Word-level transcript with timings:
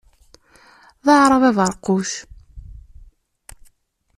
D 1.05 1.07
aɛrab 1.13 1.43
aberquc. 1.49 2.11